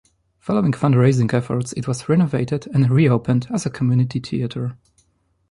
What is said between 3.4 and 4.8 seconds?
as a community theatre.